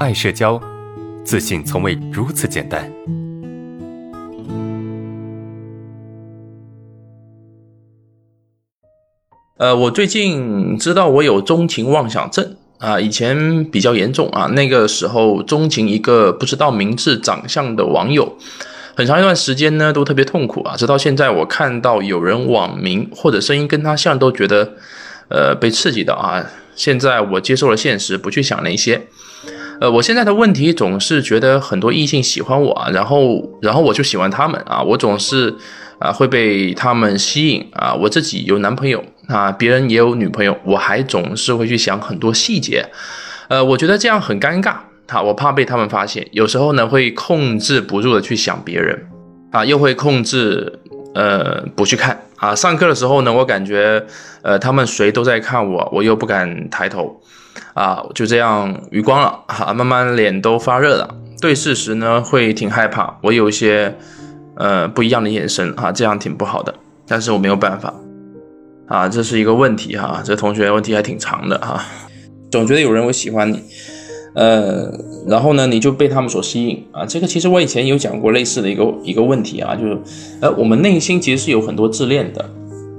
[0.00, 0.60] 爱社交，
[1.24, 2.90] 自信从未如此简单。
[9.56, 18.36] 呃，我最近知道我有钟情妄想症啊，以前比较严重啊，那个时候钟情一个不知道名字、长相的网友，
[18.96, 24.72] 很长一段时间呢都特别痛苦啊，直到现在我看到有人网名或者声音跟他像，都觉得
[25.28, 26.44] 呃被刺激到啊。
[26.74, 29.00] 现在我接受了现实，不去想那些。
[29.80, 35.52] 呃，我现在的问题总是觉得很多异性喜欢我，然后然后我就喜欢他们啊，我总是
[35.98, 42.88] 啊会被他们吸引啊，我自己有男朋友啊，别人也有女朋友，我还总是会去想很多细节，
[43.48, 44.76] 呃，我觉得这样很尴尬
[45.08, 49.06] 啊，我怕被他们发现，有时候呢会控制不住的去想别人
[49.50, 50.80] 啊，又会控制
[51.14, 54.04] 呃不去看啊，上课的时候呢，我感觉
[54.42, 57.20] 呃他们谁都在看我，我又不敢抬头。
[57.72, 61.08] 啊，就这样余光了哈，慢慢脸都发热了。
[61.40, 63.96] 对视时呢，会挺害怕，我有一些
[64.56, 66.74] 呃不一样的眼神哈，这样挺不好的。
[67.06, 67.94] 但是我没有办法
[68.86, 70.20] 啊，这是一个问题哈。
[70.24, 71.84] 这同学问题还挺长的哈，
[72.50, 73.62] 总觉得有人会喜欢你，
[74.34, 74.92] 呃，
[75.26, 77.06] 然后呢，你就被他们所吸引啊。
[77.06, 79.98] 这个其实我以前有讲过类似的一个一个问题啊，就是
[80.40, 82.44] 呃，我们内心其实是有很多自恋的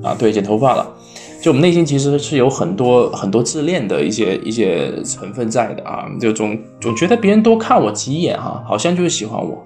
[0.02, 0.16] 啊。
[0.18, 0.90] 对，剪头发了。
[1.42, 9.64] 就我们内心其实是有很多很多自恋的一些一些成分在的啊，就总总觉得别人多看我几眼哈，好像就是喜欢我。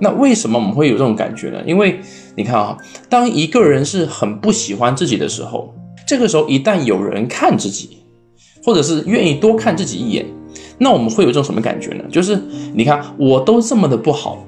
[0.00, 1.62] 那为什么我们会有这种感觉呢？
[1.64, 2.00] 因为
[2.34, 2.76] 你看啊，
[3.08, 5.72] 当一个人是很不喜欢自己的时候，
[6.08, 7.98] 这个时候一旦有人看自己，
[8.64, 10.26] 或者是愿意多看自己一眼，
[10.82, 12.02] 那我们会有这种什么感觉呢？
[12.10, 12.36] 就是
[12.74, 14.44] 你看我都这么的不好，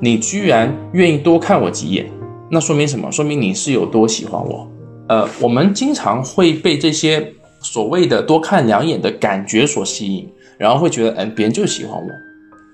[0.00, 2.10] 你居然愿意多看我几眼，
[2.50, 3.12] 那说明什么？
[3.12, 4.68] 说明你是有多喜欢我。
[5.08, 12.08] 呃，我们经常会被这些所谓的多看两眼的感觉所吸引，然后会觉得，嗯，别人就喜欢我。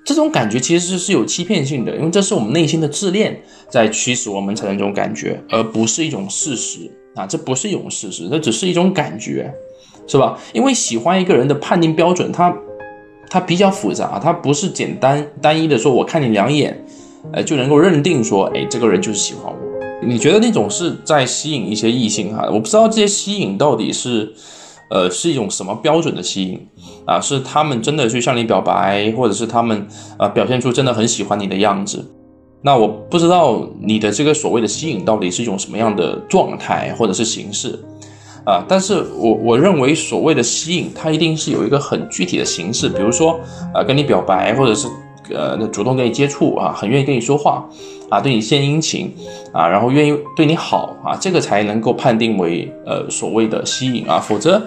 [0.02, 9.52] 这种感觉其实是有欺骗性的，因为这是我们内心的自恋在驱使我们产生这种感觉，而不是一种事实啊，这不是一种事实，这只是一种感觉，
[10.06, 10.38] 是吧？
[10.54, 12.56] 因为喜欢一个人的判定标准，它
[13.30, 16.84] 它比较复杂，它不是简单单一的说，我看你两眼，
[17.32, 20.06] 呃，就能够认定说，哎，这个人就是喜欢我。
[20.06, 22.48] 你觉得那种是在吸引一些异性哈？
[22.50, 24.32] 我不知道这些吸引到底是，
[24.90, 26.66] 呃，是一种什么标准的吸引
[27.04, 27.20] 啊？
[27.20, 29.86] 是他们真的去向你表白，或者是他们
[30.16, 32.04] 啊表现出真的很喜欢你的样子？
[32.62, 37.78] 那我不知道你的这个所谓的吸引到底是一种什么样的状态或者是形式
[38.44, 38.64] 啊？
[38.68, 43.40] 但是我我认为所谓的吸引，它一定是有一个很具体的形式，比如说
[43.74, 44.88] 啊跟你表白，或者是。
[45.30, 47.62] 呃，主动跟你接触啊，很愿意跟你说话
[48.08, 49.14] 啊，对你献殷勤
[49.52, 54.62] 啊，然后愿意对你好啊，这个才能够判定为呃所谓的吸引啊，否则，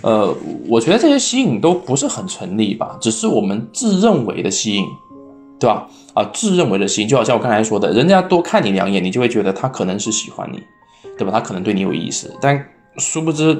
[0.00, 0.34] 呃，
[0.66, 4.86] 我觉得这些吸引都不是很成立吧，只是我们自认为的吸引，
[5.60, 5.86] 对吧？
[6.14, 10.58] 啊，自认为的吸引，就好像我刚才说的，人家多看你两眼，你就会觉得他可能是喜欢你，
[11.18, 11.30] 对吧？
[11.30, 12.58] 他可能对你有意思，但
[12.98, 13.56] 殊不知，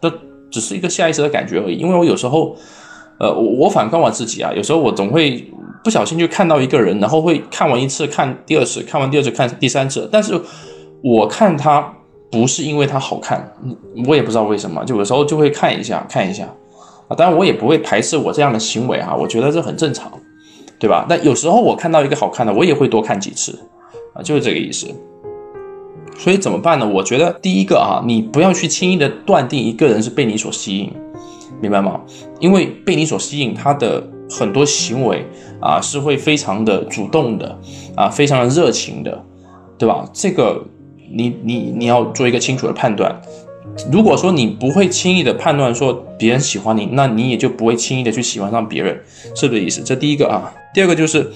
[0.00, 0.12] 这
[0.50, 1.76] 只是一个下意识的感觉而已。
[1.76, 2.54] 因为我有时候，
[3.18, 5.50] 呃，我我反观我自己啊，有时候我总会。
[5.84, 10.08] 不小心就看到一个人，然后会看完一次，看第二次，看完第二次，看第三次。
[10.10, 10.34] 但是
[11.00, 11.94] 我看他
[12.28, 13.52] 不是因为他好看，
[14.04, 16.44] 我也不知道为什么，就有时候就会看一下，看一下
[17.06, 17.14] 啊。
[17.14, 20.10] 当然我也不会排斥我这样的行为啊，我觉得这很正常，
[20.80, 21.06] 对吧？
[21.08, 23.56] 但有时候我看到一个好看的，我也会多看几次
[24.12, 24.88] 啊，就是这个意思。
[26.18, 26.88] 所以怎么办呢？
[26.88, 30.92] 我觉得第一个啊，你不要去轻易的断定一个人是被你所吸引，
[31.60, 32.00] 明白吗？
[32.40, 34.02] 因为被你所吸引，他的。
[34.28, 35.24] 很多行为
[35.60, 37.56] 啊是会非常的主动的
[37.94, 39.24] 啊，非常的热情的，
[39.78, 40.04] 对吧？
[40.12, 40.66] 这个
[41.12, 43.22] 你你你要做一个清楚的判断。
[43.92, 49.00] 如果说你不会轻易的判断说别人喜欢你，那你也就不会轻易的去喜欢上别人，
[49.36, 49.80] 是不是意思？
[49.84, 50.52] 这第一个啊。
[50.74, 51.30] 第二个就是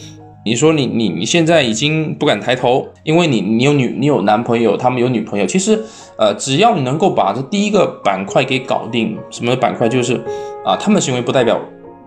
[0.45, 5.47] 你说你你你现在已经不敢抬头，因为你你有女你有男朋友，他们有女朋友。
[5.47, 5.85] 其实
[6.17, 10.15] 呃，只要你能够把这第一个板块给搞定，什么板块就是
[10.65, 11.61] 啊，他们的行为不代表。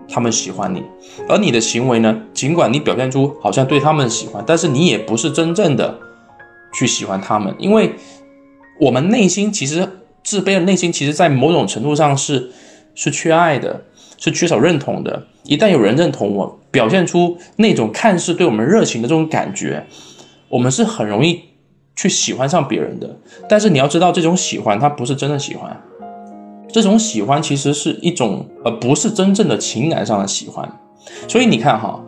[0.06, 0.82] 他们喜欢你，
[1.30, 2.14] 而你的行为呢？
[2.34, 5.98] 尽管你表现出好像对他们喜欢，但是你也不是真正的
[6.74, 7.94] 去喜欢他们，因为
[8.78, 9.88] 我们内心其实
[10.22, 12.50] 自卑的内心，其实在某种程度上是
[12.94, 13.84] 是缺爱的，
[14.18, 15.26] 是缺少认同的。
[15.44, 19.86] 一旦有人认同我，表现出那种看似对我们热情的这种感觉，
[20.48, 21.40] 我们是很容易
[21.94, 23.16] 去喜欢上别人的。
[23.48, 25.80] 但是你要知道，这种喜欢它不是真的喜欢。
[26.72, 30.68] 这种喜欢其实是一种，呃不是真正的情感上的喜欢。
[31.28, 32.02] 所以你看哈，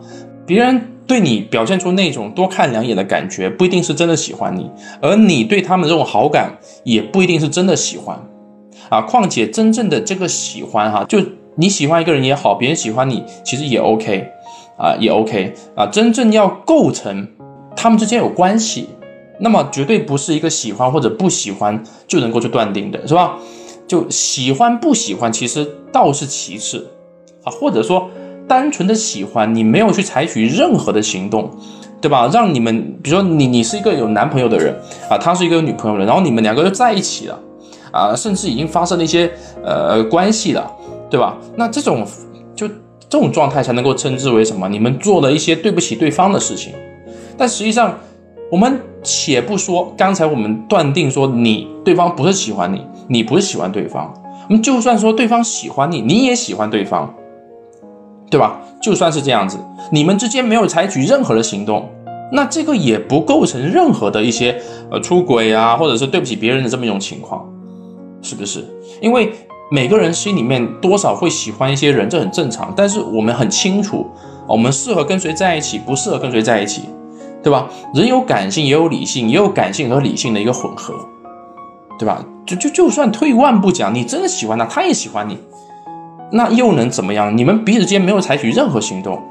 [0.44, 4.64] 别人对你表现出那种多看两眼的感觉，不一定是真的喜欢你；
[5.00, 8.20] 而你对他们这种好感，也不一定是真的喜欢。
[8.88, 11.20] 啊，况且真正的这个喜欢哈，就
[11.56, 14.28] 你喜欢一个人也好，别人喜欢你其实也 OK
[14.78, 15.86] 啊，也 OK 啊。
[15.86, 17.28] 真正要构成
[17.74, 18.88] 他们之间有关系，
[19.40, 23.36] 那么绝对不是一个喜欢或者不喜欢就能够去断定的，是吧？
[23.86, 26.90] 就喜欢不喜欢，其实倒是其次
[27.44, 28.10] 啊，或者说
[28.48, 31.50] 单纯的喜欢，你没有去采取任何的行动，
[32.00, 32.28] 对吧？
[32.32, 34.74] 让你们，比如说你，你是一个有男朋友的人
[35.08, 37.40] 啊，他是一个有女朋友的人，然后你们两个就在一起了
[37.92, 39.30] 啊，甚至已经发生了一些
[39.64, 40.68] 呃关系了，
[41.10, 41.36] 对吧？
[41.56, 42.06] 那这种
[42.54, 42.68] 就
[43.08, 44.68] 这种状态才能够称之为什么？
[44.68, 46.72] 你们做了一些对不起对方的事情，
[47.36, 47.94] 但实际上。
[48.48, 54.14] 我们且不说刚才我们断定说你对方不是喜欢你，你不是喜欢对方，
[54.48, 57.12] 我们就算说对方喜欢你，你也喜欢对方，
[58.30, 58.60] 对吧？
[58.80, 59.58] 就算是这样子，
[59.90, 61.90] 你们之间没有采取任何的行动，
[62.30, 64.62] 那这个也不构成任何的一些
[64.92, 67.52] 呃出轨啊，或者是对不起别人的这么一种情况，
[68.22, 68.64] 是不是？
[69.00, 69.32] 因为
[69.70, 72.72] 每个人心里面多少会喜欢一些人，这很正常。
[72.76, 74.06] 但是我们很清楚，
[74.46, 76.82] 我们适合跟谁在一起，不适合跟谁在一起。
[77.42, 77.68] 对吧？
[77.94, 80.92] 人有感性，也有理性，也有感性和理性的一个混合，
[81.96, 82.24] 对吧？
[82.44, 85.38] 就就就算退一万步讲，你真的喜欢他，他也喜欢你，
[86.32, 87.38] 那又能怎么样？
[87.38, 89.22] 你们彼此间没有采取任何行动，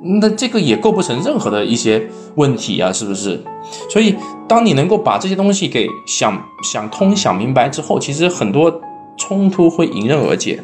[0.00, 3.44] 那这个也构不成任何的一些问题啊，是不是？
[3.90, 8.80] 所以，当你能够把这些东西给想想通、想明白之后，其实很多
[9.28, 10.58] 冲突会迎刃而解。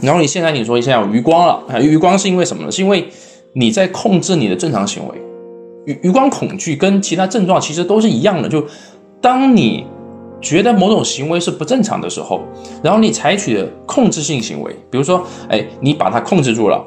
[0.00, 1.80] 然后你现在你说一下余光了啊？
[1.80, 2.70] 余光是因为什么呢？
[2.70, 3.08] 是因为
[3.54, 5.14] 你在控制你的正常行为。
[5.86, 8.64] 余余光恐惧跟其他症状其实都是一样的，就
[9.20, 9.84] 当你
[10.40, 12.40] 觉得某种行为是不正常的时候，
[12.80, 16.86] 然后你采取的控制性行为，比如说，哎，你把它控制住了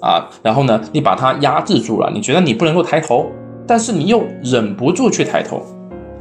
[0.00, 3.26] 啊，然后呢，你把它压制住了，你觉得你不能够抬头，
[3.66, 5.60] 但是你又忍不住去抬头，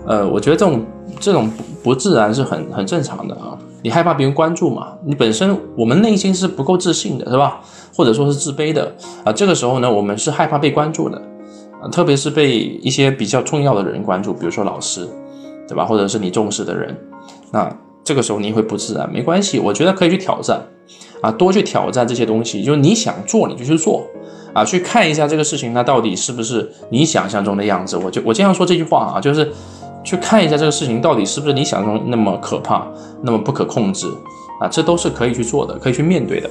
[0.07, 0.83] 呃，我觉得这种
[1.19, 1.49] 这种
[1.83, 7.61] 不自然是很很正常的啊，你害怕别人关注嘛，你本身我们内心是不够自信的，是吧？
[7.95, 11.21] 或者说是自卑的啊，这个时候呢，我们是害怕被关注的。
[11.91, 15.05] 特别是被一些比较重要的人关注，比如说老师，
[15.67, 15.83] 对吧？
[15.83, 16.97] 或者是你重视的人，
[17.51, 17.69] 那
[18.05, 20.61] 这个时候你会不自然，没关系，我觉得可以去挑战，
[21.21, 24.07] 啊，多去挑战这些东西，就是你想做你就去做，
[24.53, 27.97] 啊，去看一下这个事情它到底是不是你想象中的样子。
[27.97, 29.51] 我就我经常说这句话啊，就是
[30.03, 32.85] 去看一下这个事情到底是不是你想象中那么可怕，
[33.21, 34.07] 那么不可控制，
[34.59, 36.49] 啊，这都是可以去做的，可以去面对的。